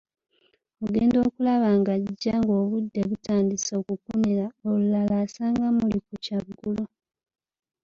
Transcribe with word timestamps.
Ogenda 0.83 1.17
okulaba 1.27 1.67
ng'ajja 1.77 2.33
ng'obudde 2.41 2.99
butandise 3.09 3.71
okukunira, 3.79 4.45
olulala 4.69 5.13
asanga 5.25 5.65
muli 5.77 5.97
ku 6.05 6.13
kyaggulo. 6.23 6.83